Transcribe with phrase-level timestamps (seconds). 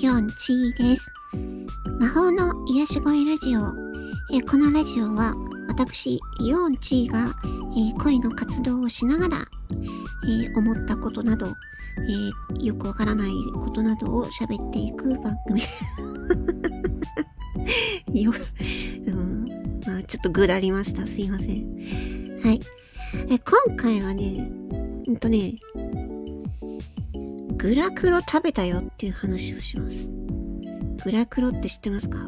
[0.00, 1.10] ヨンチーです。
[1.98, 3.74] 魔法の癒し声ラジオ。
[4.32, 5.34] えこのラジオは
[5.66, 7.34] 私、ヨンチーが、
[7.76, 9.38] え恋の活動をしながら、
[10.28, 11.48] え思ったことなど、
[12.60, 15.62] えよくわからないことなどを喋っていく番組。
[18.22, 18.32] よ、
[19.04, 19.48] うん、
[19.84, 21.08] まあ、ちょっとぐだりました。
[21.08, 22.38] すいません。
[22.44, 22.60] はい。
[23.28, 24.48] え今回はね、
[25.08, 25.58] うんとね、
[27.58, 30.12] グラクロ食べたよっていう話をします。
[31.04, 32.18] グラクロって知ってますか？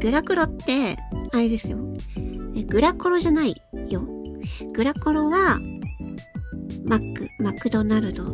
[0.00, 0.96] グラクロって、
[1.32, 1.78] あれですよ。
[2.68, 4.02] グラコロじゃないよ。
[4.72, 5.60] グラコロは、
[6.84, 8.24] マック、マクドナルド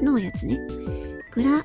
[0.00, 0.58] のやつね。
[1.32, 1.64] グラ、あ、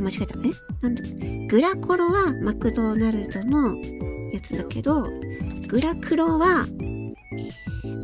[0.00, 0.38] 間違えた。
[0.38, 0.50] え？
[0.82, 1.02] なんだ？
[1.48, 3.76] グラコロはマクドナルドの
[4.32, 5.06] やつだけど、
[5.68, 6.66] グラクロは、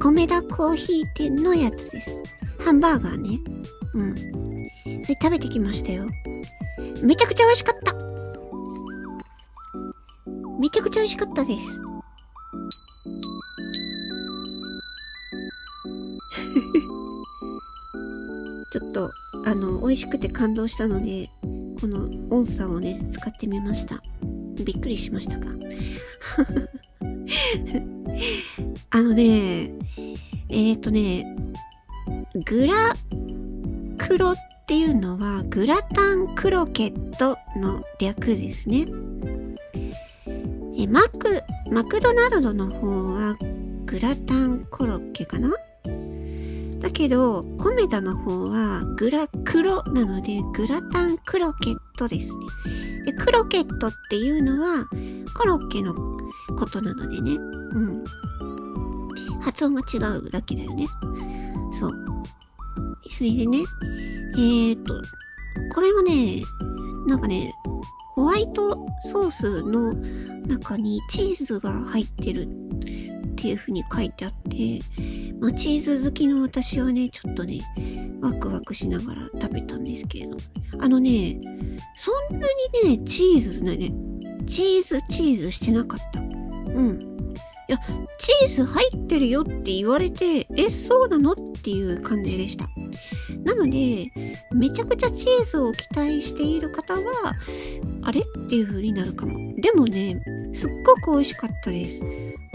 [0.00, 2.18] 米田コーヒー店のやつです。
[2.58, 3.38] ハンバーガーね。
[3.94, 4.14] うん。
[4.84, 6.06] それ食べてきましたよ。
[7.02, 7.94] めちゃくちゃ美味しかった。
[10.58, 11.80] めちゃくちゃ美味しかったです。
[18.72, 19.10] ちょっと、
[19.44, 21.28] あの、美味しくて感動したので、
[21.80, 24.02] この音差をね、使ってみました。
[24.64, 25.48] びっくりしましたか
[28.90, 29.72] あのね、
[30.48, 31.36] えっ、ー、とね、
[32.44, 32.94] グラ
[33.98, 38.86] クロっっていうのはグラタンクロケットの略ですね。
[40.78, 43.36] えマク、マクドナルドの方は
[43.84, 45.50] グラタンコロッケかな？
[46.78, 52.46] だけど、コメダの方はグラクロなのでグラタンクロケットですね。
[53.06, 54.86] でクロケットっていうのは
[55.36, 55.92] コロッケの
[56.56, 57.32] ことなのでね。
[57.32, 58.04] うん。
[59.40, 60.86] 発音が違うだけだよね。
[61.78, 62.11] そう。
[63.10, 63.58] それでね、
[64.34, 64.94] えーっと、
[65.74, 66.42] これもね、
[67.06, 67.52] なんかね、
[68.14, 69.94] ホワイトソースの
[70.46, 74.78] 中にチーズが入ってるっていう風に書いてあって、
[75.40, 77.58] まあ、チーズ好きの私はね、ちょっとね、
[78.20, 80.36] ワクワクしながら食べたんですけれど、
[80.78, 81.40] あのね、
[81.96, 82.46] そんな
[82.84, 83.92] にね、チーズね、
[84.46, 86.20] チーズチーズしてなかった。
[86.20, 87.11] うん。
[87.72, 87.80] いや、
[88.18, 92.68] チーズ入ってるよって言われて、え、そうなのっていう感じでした。
[93.44, 94.12] なので、
[94.52, 97.00] めちゃくちゃチーズを期待している方は、
[98.02, 99.54] あれっていう風になるかも。
[99.56, 100.20] でもね、
[100.52, 102.02] すっごく美味しかったです。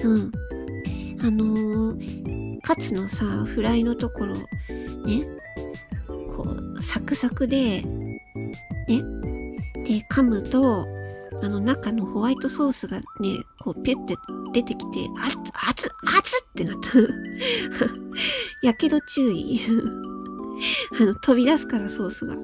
[0.08, 0.32] うん。
[1.20, 5.26] あのー、カツのさ、フライのところ、ね、
[6.36, 6.44] こ
[6.76, 8.06] う、サクサクで、ね、
[8.88, 10.86] で、噛むと、
[11.42, 13.04] あの中のホワイトソースがね、
[13.60, 14.16] こうピュって
[14.58, 16.90] 出てきて、あつ、あつ、あつってなった。
[18.66, 19.62] やけど注意。
[21.00, 22.36] あの、飛び出すからソースが。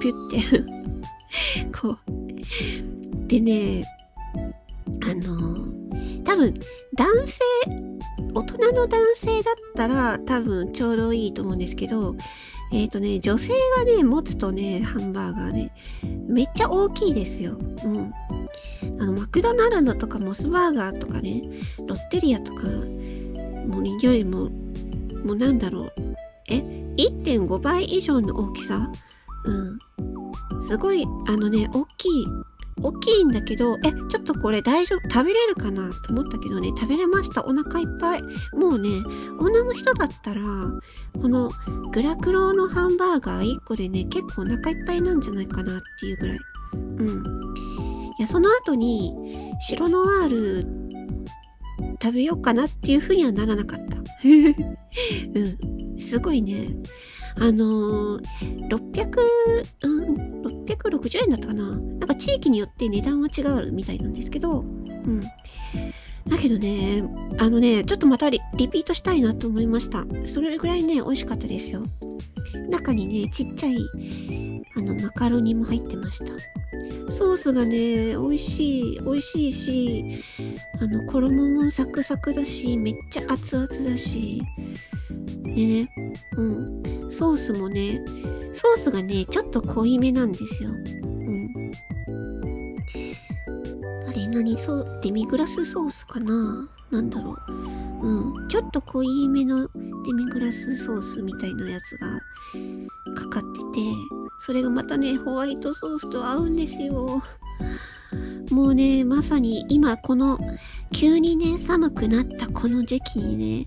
[0.00, 1.70] ピュって。
[1.72, 3.26] こう。
[3.26, 3.82] でね、
[5.02, 5.66] あの、
[6.24, 6.52] 多分、
[6.94, 7.40] 男性、
[8.34, 12.16] 大人の男性だったら多分ちょうどいいと思うんですけど、
[12.72, 15.74] えっ、とね、女性がね、持つとね、ハンバーガーね、
[16.26, 17.58] めっちゃ大きいですよ。
[17.84, 18.12] うん。
[18.98, 21.42] あの、マクドナルドとかモスバーガーとかね、
[21.86, 24.48] ロッテリアとか、もうよりも、
[25.24, 25.92] もうなんだろう。
[26.48, 26.56] え
[26.96, 28.90] ?1.5 倍以上の大きさ？
[29.44, 29.78] うん。
[30.62, 32.26] すごい、あのね、大きい。
[32.82, 35.90] 大きいんだけど、え、ちょっとこれ大丈夫食べれるかな？
[35.90, 37.44] と思ったけどね、食べれました。
[37.44, 38.22] お腹いっぱい。
[38.54, 39.02] もうね、
[39.38, 40.40] 女の人だったら、
[41.20, 41.48] この
[41.92, 46.38] グラクロのハンバーガー1個でね、結構お腹いっぱいなんじゃないかなっていうぐらい。
[46.74, 47.54] うん。
[48.18, 49.14] いや、その後に、
[49.60, 50.66] 白ノワール
[52.02, 53.96] 食べようかなっていうふうにはならなかった。
[55.34, 55.40] う
[55.96, 55.98] ん。
[55.98, 56.68] すごいね。
[57.36, 58.20] あのー、
[58.68, 59.16] 600、
[59.82, 65.20] うん、660円だったかななんか地域によって値段は違うみたいなんですけど、うん。
[66.28, 67.02] だけどね、
[67.38, 70.04] あのね、ちょっとまたリピートしたいなと思いました。
[70.26, 71.82] それぐらいね、美味しかったですよ。
[72.70, 73.76] 中にね、ちっちゃい、
[74.76, 76.32] あの、マカロニも入ってました。
[77.12, 80.24] ソースがね、美味しい、美味しいし、
[80.80, 84.42] あの、衣もサクサクだし、めっちゃ熱々だし、
[85.42, 85.90] でね、
[86.36, 86.82] うん。
[87.12, 88.02] ソースもね、
[88.54, 90.70] ソースがね、ちょっと濃いめなんですよ。
[90.70, 91.70] うん。
[94.08, 94.56] あれ、何？
[94.56, 96.68] そう、デミグラスソースかな？
[96.90, 97.52] なんだろう。
[98.06, 98.48] うん。
[98.48, 102.20] ちょっと濃いめのデミグラスソースみたいなやつが
[103.14, 103.94] かかってて、
[104.44, 107.22] それがまたね、ホワイトソースと合うんですよ。
[108.52, 110.38] もうね、まさに今この
[110.92, 113.66] 急にね、寒くなったこの時期に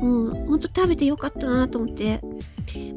[0.00, 2.20] もうほんと食べてよかったなと思って、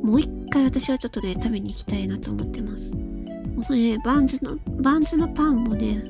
[0.02, 2.94] もう一回私はちょっとね、食べに行きたいなと思ってます。
[2.94, 6.04] もうね、バンズの、バンズのパンもね、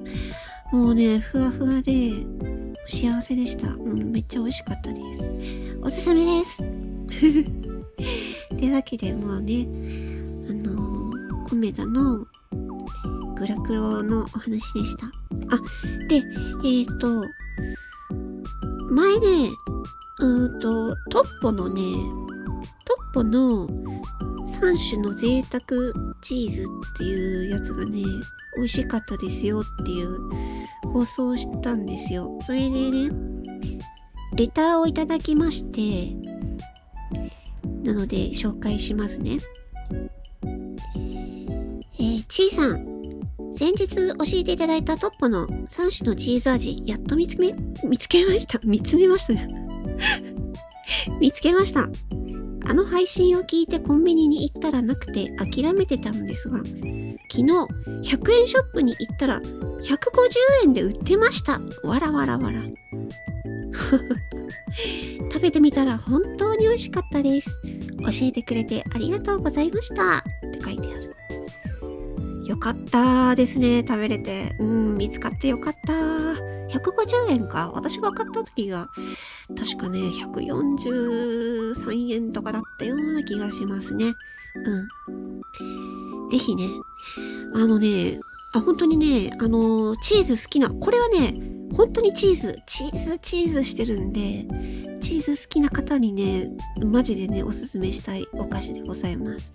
[0.71, 2.13] もうね、ふわふわで、
[2.87, 3.69] 幸せでした。
[3.69, 5.29] うん、めっちゃ美味しかったです。
[5.81, 6.63] おすすめです。
[8.49, 9.67] というわけで、もうね、
[10.49, 12.25] あのー、コメダの
[13.41, 15.07] グラクロのお話でした。
[15.07, 15.09] あ、
[16.07, 17.25] で、えっ、ー、と、
[18.91, 19.49] 前ね、
[20.19, 21.81] うんと、トッポのね、
[22.85, 25.59] トッポの3種の贅沢
[26.21, 28.03] チーズっていうやつがね、
[28.57, 30.19] 美味しかったですよっていう
[30.93, 32.37] 放送をしたんですよ。
[32.43, 33.09] それでね、
[34.35, 36.15] レターをいただきまして、
[37.83, 39.39] なので紹介しますね。
[42.03, 43.00] えー、ちーさん、
[43.53, 47.53] 先日教えていただいたトッポの3種のチーズ味、やっと見つけ、
[47.85, 48.59] 見つけました。
[48.63, 49.33] 見つめました。
[51.19, 51.89] 見つけました。
[52.65, 56.77] あの配信を聞いてコンビニに行ったらなくて諦めてたんですが、昨
[57.37, 59.51] 日100円ショップに行ったら150
[60.63, 61.61] 円で売ってました。
[61.83, 62.61] わらわらわら。
[65.31, 67.61] 食べてみたら本当に美味しかったです。
[67.63, 67.69] 教
[68.21, 70.17] えてくれてありがとうございました。
[70.17, 70.21] っ
[70.51, 71.00] て書いてある。
[72.51, 73.85] よかったですね。
[73.87, 74.53] 食べれて。
[74.59, 75.93] うん、見つかってよかった。
[75.93, 77.71] 150円か。
[77.73, 78.89] 私が買った時は、
[79.57, 84.11] 確かね、143円とかだったような気がしますね。
[84.65, 84.69] う
[85.17, 85.39] ん。
[86.29, 86.67] ぜひね、
[87.55, 88.19] あのね、
[88.51, 91.41] あ、本当にね、あのチーズ好きな、これはね、
[91.77, 94.45] 本当にチーズ、チーズ、チーズしてるんで、
[94.99, 96.49] チーズ好きな方にね、
[96.83, 99.53] マジでね、おすすめしたいお菓子でございます。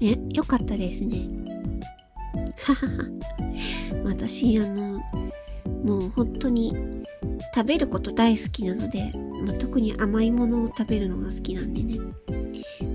[0.00, 0.06] うん。
[0.06, 1.28] ね、よかったですね。
[2.64, 2.92] ははは。
[4.04, 5.00] 私、あの、
[5.84, 6.76] もう本当に
[7.54, 9.12] 食べること大好きなので、
[9.44, 12.00] まあ、特に甘いものを食べるのが好きなんでね。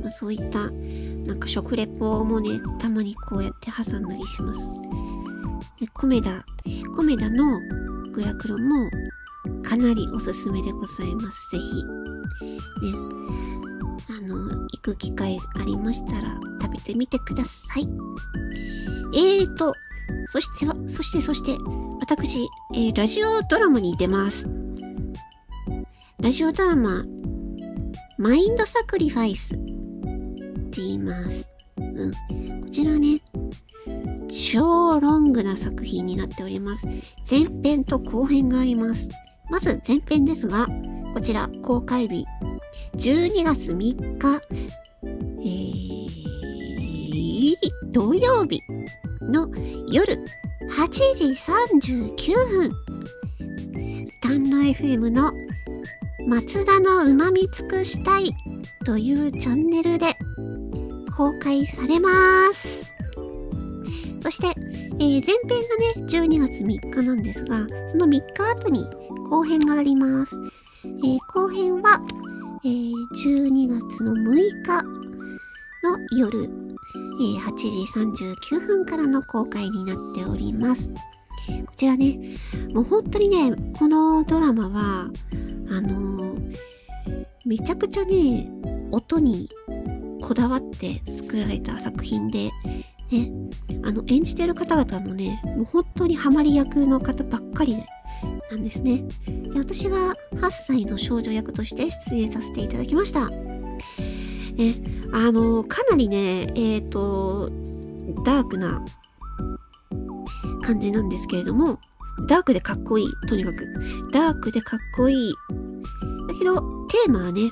[0.02, 4.60] まあ、そういったなんか食レポもね、たまにこうやって挟んだりします。
[5.80, 6.46] でコメダ、
[6.96, 7.60] コメダの
[8.12, 8.90] グラクロも
[9.64, 11.50] かなりおすすめでございます。
[11.52, 11.84] ぜひ。
[12.46, 13.22] ね。
[14.10, 17.88] あの、行く機会ありましたら食べてみてください。
[19.14, 19.74] えーと、
[20.32, 21.58] そしては、そしてそして、
[22.00, 24.48] 私、えー、ラジオドラマに出ます。
[26.20, 27.06] ラジオドラマ、
[28.18, 31.50] マインドサクリファイスって言います。
[31.78, 32.12] うん。
[32.62, 33.22] こちらね、
[34.30, 36.88] 超ロングな作品になっております。
[37.30, 39.10] 前編と後編があります。
[39.50, 40.68] まず前編ですが、
[41.14, 42.26] こちら公開日、
[42.96, 44.42] 12月3日、
[45.04, 47.56] えー、
[47.92, 48.62] 土曜日
[49.22, 49.50] の
[49.88, 50.18] 夜
[50.70, 52.72] 8時39分、
[54.08, 55.32] スタンド FM の
[56.28, 58.32] 松田の旨味尽くしたい
[58.86, 60.16] というチャンネルで
[61.18, 62.10] 公開されま
[62.54, 62.94] す。
[64.22, 68.86] そして、えー、前編がね、12月3日なんですが、その3日後に
[69.30, 70.40] 後編があります。
[70.86, 72.00] えー、後編は、
[72.64, 74.84] えー、12月の6日
[75.84, 77.68] の夜、えー、8時
[78.28, 80.92] 39分からの公開になっております。
[80.92, 80.96] こ
[81.76, 82.36] ちらね、
[82.72, 85.10] もう本当にね、このドラマは、
[85.70, 86.56] あのー、
[87.46, 88.48] めちゃくちゃね、
[88.92, 89.50] 音に
[90.22, 92.52] こだわって作られた作品で、
[93.10, 93.32] ね、
[93.84, 97.84] あの、演じてる方々もね、もう本当にハマり役の方ばっかり
[98.52, 99.04] なんですね。
[99.28, 103.30] で私は8歳の少女役として出演させていただきました。
[103.30, 104.76] ね、
[105.14, 107.50] あの、かなりね、えっ、ー、と、
[108.26, 108.84] ダークな
[110.62, 111.80] 感じなんですけれども、
[112.28, 113.08] ダークでかっこいい。
[113.28, 113.66] とにかく。
[114.12, 115.34] ダークでかっこいい。
[116.28, 117.52] だけど、テーマはね、ね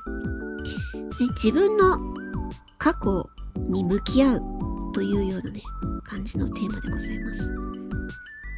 [1.36, 1.98] 自分の
[2.78, 4.42] 過去に向き合う
[4.94, 5.62] というようなね、
[6.04, 7.50] 感じのテーマでございます。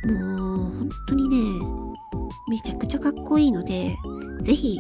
[0.07, 1.81] もう、本当にね、
[2.49, 3.97] めちゃくちゃかっこいいので、
[4.41, 4.79] ぜひ、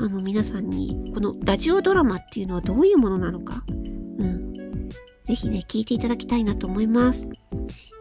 [0.00, 4.88] あの皆さんに、このラジオドラマっていうのはどういうものなのか、うん。
[5.26, 7.24] ぜひね、聞いていただきたいなと思います。
[7.24, 7.30] よ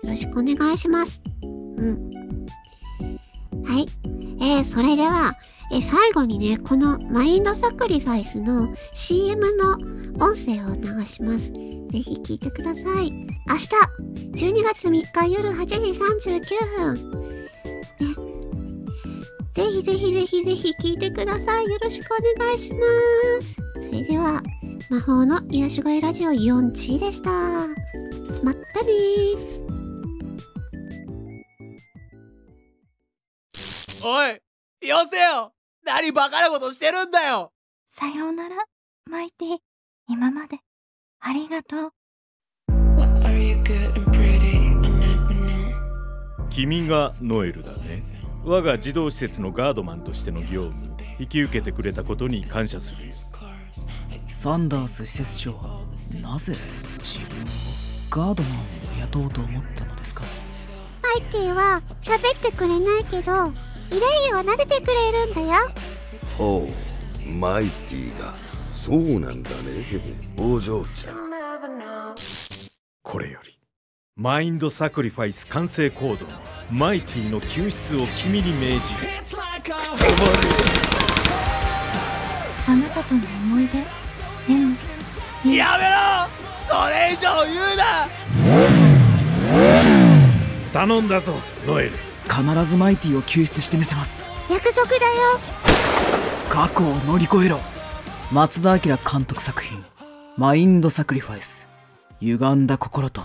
[0.03, 1.21] ろしくお願いします。
[1.41, 2.13] うん。
[3.63, 3.85] はい。
[4.41, 5.35] えー、それでは、
[5.71, 9.73] え最後にね、このマインドサクリファイスの CM の
[10.23, 11.51] 音声を流します。
[11.51, 13.11] ぜひ聞いてください。
[13.11, 15.75] 明日、12月3日夜8時
[16.29, 17.22] 39分。
[19.55, 19.63] ね。
[19.63, 21.65] ぜひぜひぜひぜひ聞いてください。
[21.65, 22.79] よろしくお願いしま
[23.41, 23.53] す。
[23.53, 24.41] それでは、
[24.89, 27.29] 魔法の癒し声ラジオ4チでした。
[28.43, 28.91] まったね
[34.05, 34.31] おい
[34.87, 35.53] よせよ
[35.85, 37.53] 何バカなことしてるんだよ
[37.87, 38.57] さようなら、
[39.09, 39.57] マイティ。
[40.09, 40.59] 今まで、
[41.21, 41.91] ありがとう。
[46.49, 53.07] 君がノエルだね我が児童施設のガードマンとしての業務引き受けてくれたことに感謝する。
[53.07, 53.13] よ
[54.27, 55.81] サンダース施設長は
[56.21, 56.55] なぜ
[56.99, 57.45] 自分を
[58.09, 58.63] ガードマンを
[58.99, 60.23] 雇おうと思ったのですか？
[61.01, 63.31] マイティは喋ってくれないけど
[63.89, 65.53] イレイユは撫でてくれるんだよ。
[66.37, 66.67] ほ
[67.25, 68.33] うマイティが。
[68.73, 69.55] そうなんだね。
[70.35, 71.15] お嬢ちゃん。
[73.03, 73.57] これより
[74.15, 76.25] マインドサクリファイス完成行動
[76.71, 78.79] マイティの救出を君に命じる。
[82.65, 83.77] あなたとの思い出？
[83.77, 84.75] でも
[85.55, 85.95] やめろ！
[86.67, 88.07] それ以上言うな！
[90.73, 91.33] 頼んだぞ
[91.67, 91.91] ノエル。
[92.23, 94.25] 必ずマイティを救出してみせます。
[94.49, 95.01] 約束だよ。
[96.49, 97.59] 過去を乗り越えろ。
[98.31, 99.83] 松田明監督作品
[100.37, 101.67] 「マインドサクリファイス。
[102.21, 103.21] 歪んだ心と